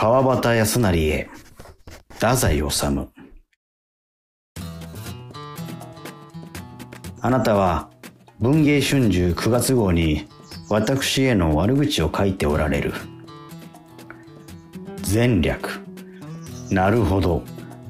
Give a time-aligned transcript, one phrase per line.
[0.00, 1.28] 川端康成へ、
[2.10, 2.64] 太宰治。
[7.20, 7.90] あなたは
[8.38, 10.28] 文芸春秋9月号に
[10.70, 12.92] 私への悪口を書いておられる。
[15.12, 15.80] 前略。
[16.70, 17.42] なるほど。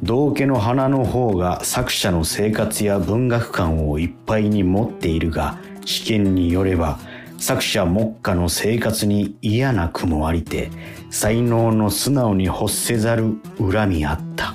[0.03, 6.99] 道家の花の方が作者の生活や文学観をいっぱいに持っているが、試験によれば
[7.49, 10.71] 作者目下の生活に嫌な句もありて、
[11.09, 14.55] 才能の素直に欲せざる恨みあった。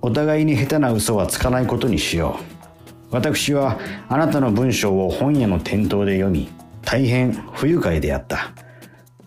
[0.00, 2.38] お互いに下手な嘘はつかないことにしよ
[3.10, 3.12] う。
[3.12, 6.48] 私はあなたの文章を本屋の店頭で読み、
[6.84, 8.52] 大変不愉快であった。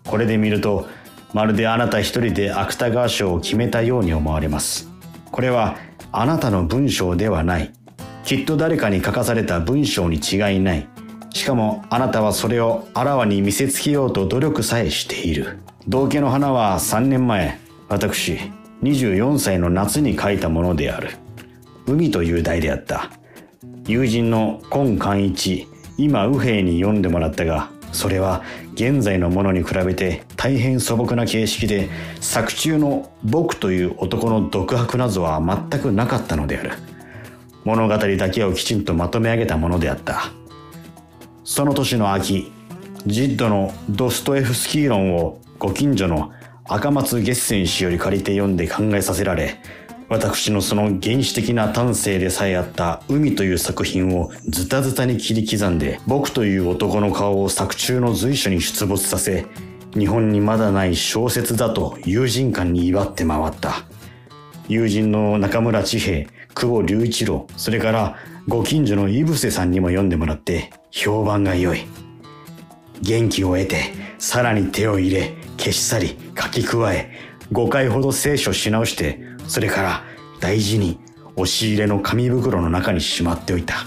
[0.06, 0.88] これで見ると、
[1.34, 4.88] まるであなた一人で芥川賞を決めたように思われます。
[5.30, 5.76] これは
[6.12, 7.74] あなたの文章ではない。
[8.24, 10.88] きっと誰かに書かされた文章に違いない。
[11.40, 15.58] しかもあなたはそれをあらわに見せつけようと努力さえしている。
[15.88, 18.38] 道家の花は3年前、私、
[18.82, 21.16] 24歳の夏に書いたものである。
[21.86, 23.10] 海という題であった。
[23.86, 28.42] 友人の今寛一、今右平に読んでもらったが、それは
[28.74, 31.88] 現在のものに比べて大変素朴な形式で、
[32.20, 36.72] 作中の僕という男の独白などは全くなかったのである。
[37.64, 40.39] 物語だけをきちんとまとめ上げたものであった。
[41.52, 42.52] その年の秋、
[43.06, 46.30] ジッドのドストエフスキー論をご近所の
[46.64, 49.58] 赤松月泉氏より借りて読んで考えさせられ、
[50.08, 59.44] 私のその原始的な丹精でさえあった海という作品をズタズタに切り刻んで、僕という男の顔を作中の随所に出没させ、
[59.98, 63.82] 日本にまだない小説だと友人間に祝って回った。
[64.68, 68.16] 友人の中村千平、久保隆一郎、それから
[68.46, 71.86] ご近所の井伏さんにも読んでもらって評判が良い。
[73.02, 77.10] 元気を得て、さらに手を入れ、消し去り、書き加え、
[77.52, 80.04] 5回ほど聖書し直して、それから
[80.40, 80.98] 大事に
[81.36, 83.86] 押し入れの紙袋の中にしまっておいた。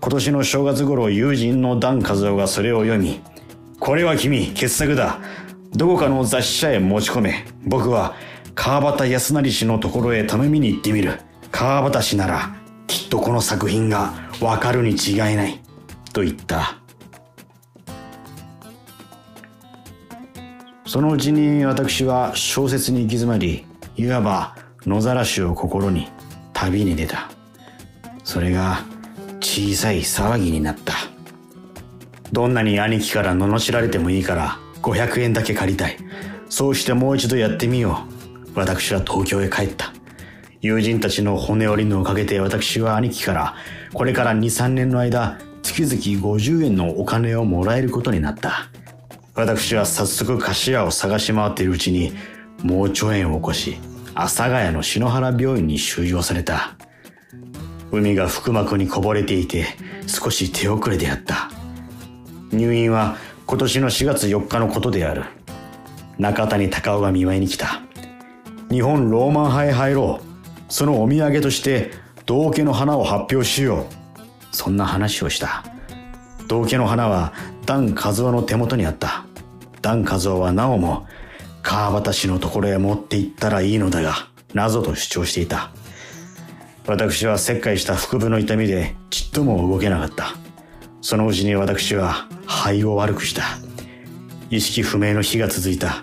[0.00, 3.20] 今年の正月頃友人のダン和夫がそれを読み、
[3.80, 5.20] これは君、傑作だ。
[5.72, 7.44] どこかの雑誌社へ持ち込め。
[7.64, 8.14] 僕は
[8.54, 11.20] 川端康成氏のところへ頼みに行ってみる。
[11.52, 15.60] 川端氏ならきっとこの作品がわかるに違いない。
[16.12, 16.78] と言った。
[20.86, 23.66] そのうちに私は小説に行き詰まり、
[23.96, 24.56] いわば
[24.86, 26.08] 野ざらしを心に
[26.52, 27.30] 旅に出た。
[28.24, 28.84] それが
[29.40, 30.94] 小さい騒ぎになった。
[32.32, 35.96] どんなに兄貴から罵られてもいいから500円だけ借りたい。
[36.48, 38.04] そうしてもう一度やってみよ
[38.54, 38.58] う。
[38.58, 39.92] 私は東京へ帰った。
[40.60, 43.54] 友人たちの骨折りのおかげで私は兄貴から
[43.92, 45.92] これから2、3年の間月々
[46.36, 48.68] 50円のお金をもらえることになった。
[49.34, 52.12] 私は早速菓子屋を探し回っているうちに
[52.64, 53.76] 盲腸炎を起こし、
[54.14, 56.74] 阿佐ヶ谷の篠原病院に収容された。
[57.92, 59.66] 海が腹膜にこぼれていて
[60.06, 61.50] 少し手遅れであった。
[62.50, 63.16] 入院は
[63.46, 65.22] 今年の4月4日のことである。
[66.18, 67.80] 中谷隆夫が見舞いに来た。
[68.70, 70.27] 日本ローマン派へ入ろう。
[70.68, 71.90] そのお土産として
[72.26, 74.54] 道家の花を発表しよう。
[74.54, 75.64] そんな話をした。
[76.46, 77.32] 道家の花は
[77.66, 79.24] ダン・カズオの手元にあった。
[79.82, 81.06] ダン・カズオはなおも
[81.62, 84.14] 川端氏のところへ持って行ったらいいのだが、
[84.54, 85.70] 謎と主張していた。
[86.86, 90.34] 私は切開した腹部の痛みでちっとも動けなかった。
[91.00, 93.42] そのうちに私は肺を悪くした。
[94.50, 96.02] 意識不明の日が続いた。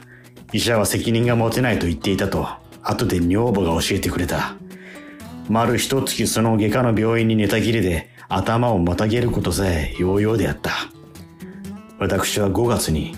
[0.54, 2.48] 医者は責任が持てないと言っていたと
[2.86, 4.56] 後で女房が教えてくれた。
[5.50, 10.72] 丸一月その外科の病院に寝たきりで頭をまたげることさえようようであった。
[12.00, 13.16] 私は5月に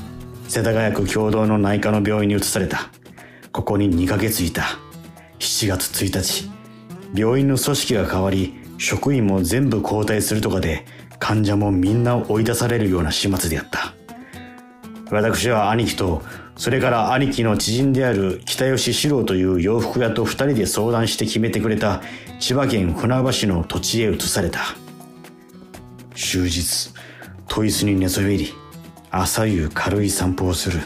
[0.48, 2.90] 世田谷区共同の内科の病院に移された。
[3.52, 4.64] ここに2ヶ月いた。
[5.40, 6.50] 7月1日、
[7.14, 10.86] 病院の組織が変わり、職員も全部交代するとかで、
[11.20, 13.94] 患者もみんな追い出されるような始末であった。
[15.12, 16.22] 私は兄貴と
[16.58, 22.02] それから兄貴の知人である北吉四郎という洋服屋と二人で相談して決めてくれた
[22.40, 24.60] 千葉県船橋の土地へ移された。
[26.16, 26.92] 終日、
[27.48, 28.54] 戸椅子に寝そべり、
[29.12, 30.80] 朝夕軽い散歩をする。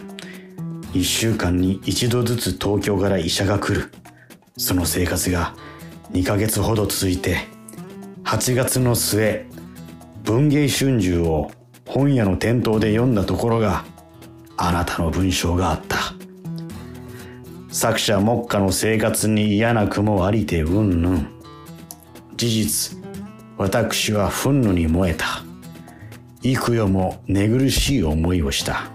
[0.94, 3.94] 一週間に一度ずつ東京から医者が来る。
[4.58, 5.56] その生活が
[6.12, 7.48] 二ヶ月ほど続いて、
[8.26, 9.46] 8月の末、
[10.26, 11.50] 文芸春秋を
[11.88, 13.86] 本屋の店頭で読んだところが
[14.64, 15.98] あなたの文章があった。
[17.72, 21.28] 作者目下の生活に嫌な雲ありてうんぬん。
[22.36, 22.98] 事実、
[23.58, 25.26] 私は憤怒に燃えた。
[26.44, 28.92] 幾夜も寝苦しい思いをした。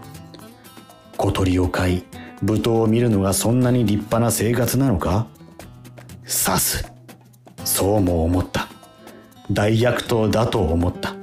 [1.17, 2.05] 小鳥を飼い、
[2.43, 5.27] 舞踏を見るのがそんなに立派な生活なのか？
[6.25, 6.93] さす。
[7.65, 8.69] そうも思った。
[9.51, 11.17] 大悪党だと思った。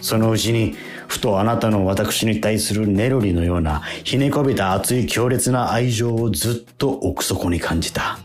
[0.00, 0.74] そのうちに、
[1.14, 8.18] ふとあなたの私に対するネロリのようなひねこびた熱い強烈な愛情をずっと奥底に感じた。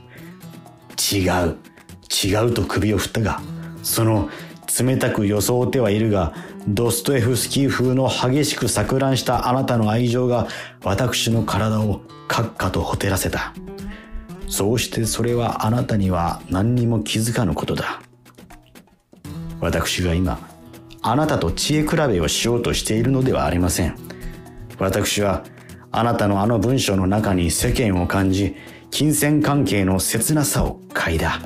[1.13, 1.57] 違う、
[2.25, 3.41] 違うと首を振ったが、
[3.83, 4.27] その
[4.79, 6.33] 冷たく装ってはいるが、
[6.67, 10.47] ドストエフスキー風の激しく錯乱したあなたの愛情が
[10.83, 13.53] 私の体をカッカとほてらせた。
[14.47, 18.01] そうしてそれはあなたには何にも気づかぬことだ。
[19.61, 20.48] 私が今、
[21.11, 23.95] あなたと知恵比べをしようとしているのではありません。
[24.77, 25.43] 私は
[25.91, 28.55] あなたのあの文章の中に世間を感じ、
[28.91, 31.41] 金銭関係の切なさを嗅いだ。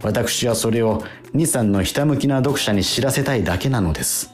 [0.00, 1.02] 私はそれを
[1.34, 4.32] 兄さんのひたむきな読者に知らせたいだけなのです。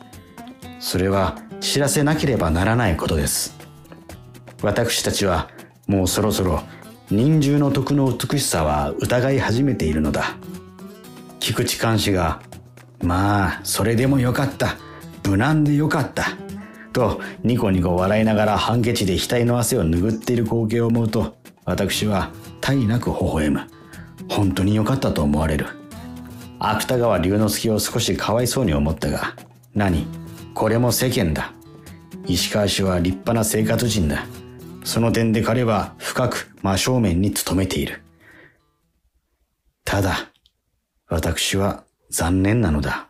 [0.78, 3.56] それは知らせなければならないことです。
[4.62, 5.48] 私たちは
[5.86, 6.62] もうそろそろ
[7.10, 10.36] 忍獣の徳の美しさは疑い始めているのだ。
[11.40, 12.42] 菊池寛氏が、
[13.02, 14.76] まあ、それでもよかった。
[15.28, 16.36] 無難でよかった。
[16.92, 23.60] と、ニコニコ笑いながらハンケチで額の汗を拭っている光景を思うと、私は大なく微笑む。
[24.28, 25.66] 本当に良かったと思われる。
[26.58, 29.34] 芥川龍之介を少しかわいそうに思ったが、
[29.74, 30.06] 何？
[30.54, 31.52] これも世間だ。
[32.26, 34.26] 石川氏は立派な生活人だ。
[34.84, 38.02] その点で彼は深く真正面に努めている。
[39.84, 40.30] ただ、
[41.08, 43.08] 私は残念なのだ。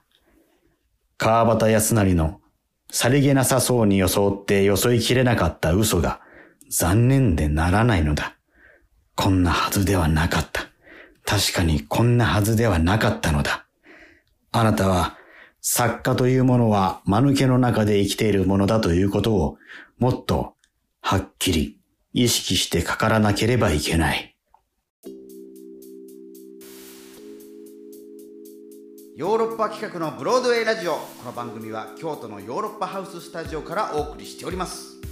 [1.19, 2.41] 川端康成の
[2.91, 6.21] さりげなさそうに装って装いきれなかった嘘が
[6.71, 8.37] 残念でならないのだ。
[9.17, 10.63] こんなはずではなかった。
[11.25, 13.67] 確かにこんなはずではなかったのだ。
[14.53, 15.19] あなたは
[15.61, 19.59] 作家というものは間抜けの中で生きているものだということを
[19.99, 20.55] もっと
[21.01, 21.81] はっきり
[22.13, 24.32] 意識してかからなければいけない。
[29.15, 35.03] ヨーロッパ企画のブロードウェイラジオこの番組は京都のヨーロッパハウススタジオからお送りしております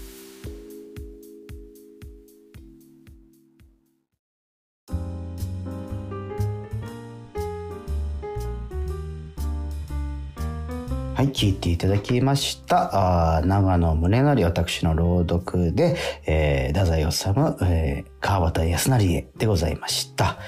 [11.15, 13.37] はい、聞いていただきました。
[13.37, 15.95] あ長野宗則、私の朗読で、
[16.25, 20.39] えー、太宰治、えー、川端康成でございました。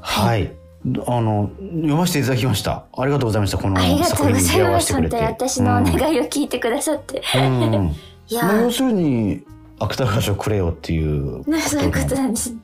[0.00, 0.59] はい、はい
[1.06, 2.86] あの読ませていただきました。
[2.96, 3.58] ありがとうございました。
[3.58, 5.16] この作品に出会わせてくれて。
[5.16, 7.22] 私のお願いを聞いてくださって。
[7.36, 7.96] うん、
[8.28, 9.42] いや、まあ、要するに
[9.78, 12.54] 芥川賞くれよっていうそういうことなんです。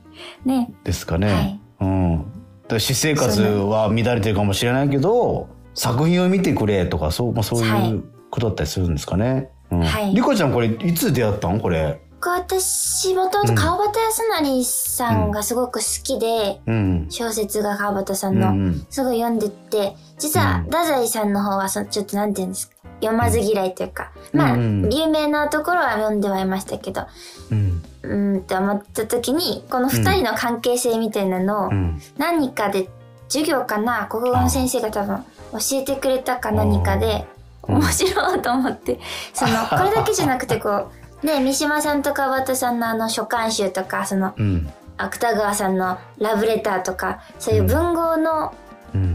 [0.45, 0.71] ね。
[0.83, 1.31] ですかね。
[1.31, 2.25] はい、うん。
[2.67, 9.49] 私生活は乱れてるかもしれないけど、作品を見てくれとかそうまあそういうことだったりするんですかね。
[9.69, 10.13] はい。
[10.15, 11.59] リコちゃんこれいつ出会ったん？
[11.59, 12.01] これ。
[12.31, 27.05] 私もともと川端康成さんがすごく好きで、うん、小説が川端さんの、うん、すごい読んでて実は太宰さんの方はそちょっとなんていうんですか読まず嫌いというか、まあ、有名なところは読んではいましたけど、
[27.51, 31.71] うん、うんって思った時にこの二人の関係性みたいなのを
[32.17, 32.89] 何かで
[33.29, 37.25] 授業かな国語の先生が多分教えてくれたか何かで
[37.63, 38.99] 面白いと思って
[39.33, 48.53] その これだけじゃなくてこうで三島さんと川端さんのあの書簡集とかその、うん、芥川さんのラブレターとかそういう文豪の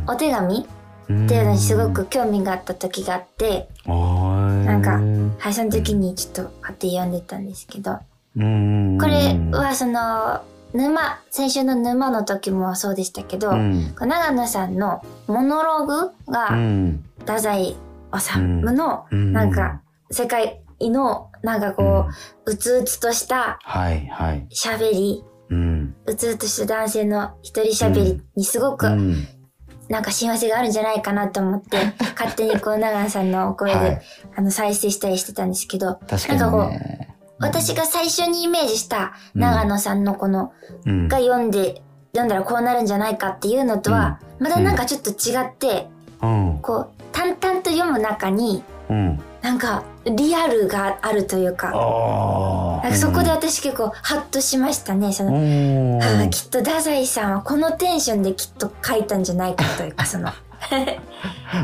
[0.06, 5.00] お手紙っていうのにすごく興味があった時があって、うん、なんか
[5.38, 7.98] はいその時にちょっと買って読んでたんですけど、こ
[8.36, 16.48] れはその沼先週の沼の時もそうでしたけど、うん、長野さんのモノローグが
[17.20, 17.76] 太宰
[18.12, 22.06] 治のなんか世界のなんかこ
[22.46, 28.86] う、うつうつとした喋り、うん、うつうつとした男性の一人喋りにすごく、
[29.88, 31.76] なんか幸せがあるんじゃないかなと思って、
[32.18, 34.02] 勝手にこう、長野さんのお声で、はい、
[34.36, 40.52] あの、再生したりしてたんですけど、確かに、ね、なんかこう、私が最初にイメージした長野さんのこの、
[40.86, 41.82] うん、が読んで、
[42.12, 45.88] 読んだらこうなるんじゃないかっていうのとは、まだなんかちょっと違って、
[46.22, 51.72] うん、こう、淡々と読む中に、うん、なんかリアルがあるというか。
[51.72, 55.12] かそこで私結構ハッとしましたね。
[55.12, 55.32] その、
[55.98, 60.30] はあ、きっと太宰さんはこのテンションできっと書いたんじゃないかというかその。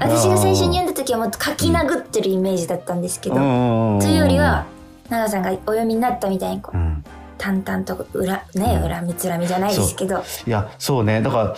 [0.01, 3.41] 私が最初に読んだ時はもっと書き殴ってるイメージだったんですけどと
[4.09, 4.65] いうよりは
[5.09, 7.05] 長さんがお読みになったみたいにこう、うん、
[7.39, 10.23] 淡々と裏ね恨みつらみじゃないですけど。
[10.47, 11.23] いやそうね。
[11.23, 11.55] だから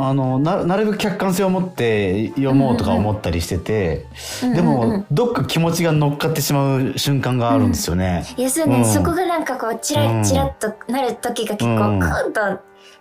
[0.00, 4.06] あのななるべく客観性を持って読もうとか思ったりしてて、
[4.42, 8.24] うんうん、でも、どっか気持ちが乗っかってしまう瞬間があるんですよね。
[8.36, 12.40] うん、いやそうね、うん、そこがなんかこうチラチラっとなる時が結構クーンと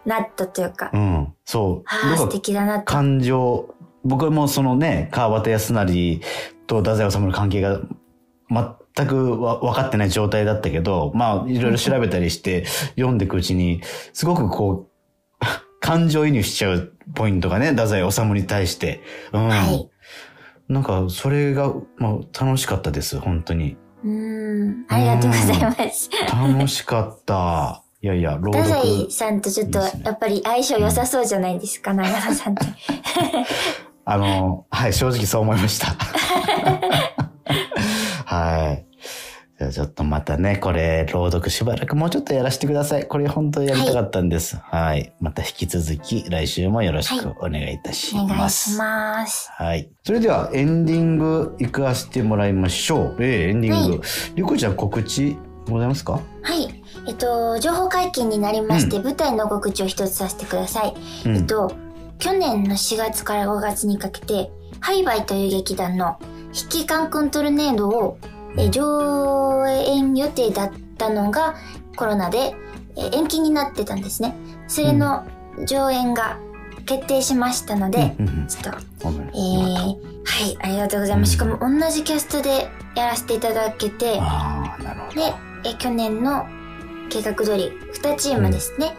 [0.05, 1.87] なったというか、うん、そう。
[1.87, 6.21] ああ素敵だな感情僕もそのね川端康成
[6.65, 7.79] と太宰治の関係が
[8.49, 13.81] 全くわ分かってない状態だったけど、まあ、いろいろ調べたりして読んでいくうちに、
[14.13, 14.96] すごくこう、
[15.87, 19.01] 感情移入しちゃうポイントがね、太宰治に対して。
[19.31, 19.47] うん。
[19.47, 19.89] はい。
[20.67, 23.77] なんか、それが、まあ、楽しかったです、本当に。
[24.03, 24.85] うん。
[24.89, 26.09] ありがとうございます。
[26.29, 27.83] 楽しかった。
[28.01, 28.63] いやいや、朗読。
[28.65, 32.65] 太宰さんとちょっと、やっぱり相性良さそうじゃないですか、長田さんって。
[34.03, 35.95] あの、はい、正直そう思いました。
[39.67, 43.07] ゃあちょっとまたね、これ、朗読しばらくもうちょっとやらせてください。
[43.07, 44.57] これ本当にやりたかったんです。
[44.57, 44.87] はい。
[44.87, 48.25] はい、また引き続き、来週もよろしくお願いいたします。
[48.25, 49.51] はい、お願いします。
[49.51, 49.89] はい。
[50.03, 53.17] それでは、エンディング行かせてもらいましょう。
[53.19, 54.01] えー、エンディング。
[54.35, 55.37] り、は、こ、ちゃん告知
[55.69, 56.13] ございますか？
[56.13, 56.19] は
[56.55, 56.83] い。
[57.07, 60.93] えっと、情報解禁になりまして、うん、舞台の告知を一つさせてください。
[61.25, 61.71] うん、えっと、
[62.19, 68.17] 去年の4月から5月にかけて、ハイバイという劇団の引きカンクントルネードを
[68.57, 71.55] え上演予定だったのが
[71.95, 72.55] コロナで
[72.95, 74.35] 延期になってたんですね。
[74.67, 75.25] それの
[75.65, 76.39] 上演が
[76.85, 78.15] 決定しましたので、
[78.47, 81.33] ちょっと、えー、はい、ありがとうございます。
[81.33, 85.33] しかも同じキャストでやらせていただけて、で、
[85.65, 86.45] え去年の
[87.09, 88.95] 計画通り2チームですね、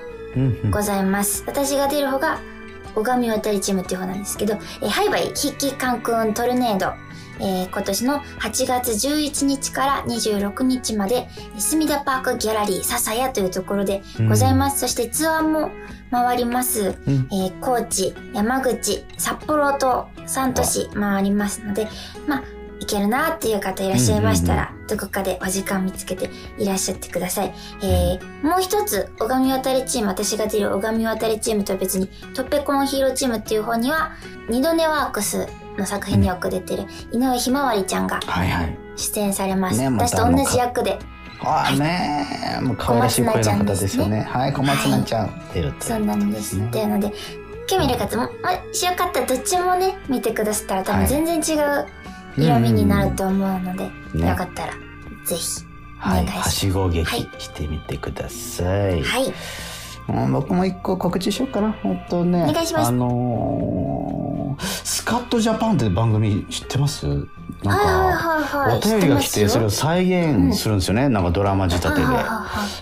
[0.70, 1.44] ございます。
[1.46, 2.40] 私が出る方が、
[2.94, 6.92] 小上渡りチームっていう方なんですけど、えハイバイ、筆記カンクントルネード、
[7.40, 11.28] えー、今年の8月11日から26日まで、
[11.58, 14.74] 墨田パークギャラリー笹谷というところでございます。
[14.74, 15.70] うん、そしてツアーも
[16.10, 16.98] 回ります。
[17.06, 21.88] うん、えー、高知、山口、札幌と3都市回りますので、
[22.26, 22.44] まあ、
[22.80, 27.54] いけるなっていう方いらっしゃいましたら、どこかでお時間見つけていらっしゃってください。
[27.82, 34.12] えー、もう一つ、小上渡りチーム、私が出る小上渡りチームとは別に、トッペコンヒーローチームっていう方には、
[34.48, 35.46] 二度寝ワークス
[35.78, 38.20] の作品によく出てる井上ひまわりちゃんが
[38.96, 39.78] 出演されます。
[39.78, 40.98] はいはい、私と同じ役で。
[41.40, 42.26] ああね
[42.58, 44.22] え、もう可愛らしい声の方ですよね。
[44.22, 46.58] はい、小松菜ちゃん出るそうなんです。
[46.58, 47.12] っていうので、
[47.68, 48.28] 興味ある方も、も
[48.72, 51.86] しよかったらどっちもね、見てくださったら多分全然違う
[52.36, 54.72] 色味になると思うので、よかったら
[55.24, 55.64] ぜひ
[56.02, 56.48] お願いします。
[56.48, 57.08] はしご劇
[57.38, 59.02] してみてください。
[59.02, 59.32] はい。
[60.08, 61.72] 僕も一個告知しようかな。
[61.82, 62.46] 本当ね。
[62.48, 62.88] お願いします。
[62.88, 67.06] あのー、スカットジャパンって番組知ってます？
[67.62, 71.04] なんか、お便りが来て、それを再現するんですよね。
[71.04, 72.06] うん、なんかドラマ仕立てで。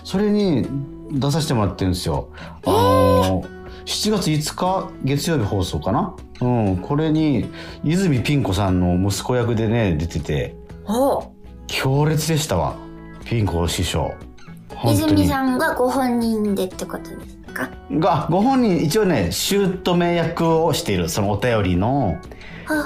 [0.03, 0.67] それに
[1.11, 2.29] 出させてもらってるんですよ。
[2.65, 3.47] あのー、
[3.85, 6.15] 7月5日月曜日放送かな？
[6.39, 6.77] うん。
[6.77, 7.49] これに、
[7.83, 10.55] 泉ピン子さんの息子役でね、出てて。
[11.67, 12.75] 強烈でしたわ。
[13.25, 14.13] ピン子師匠。
[14.85, 17.69] 泉さんがご本人でってことですか？
[17.91, 22.19] がご本人一応ね姑役をしているそのお便りの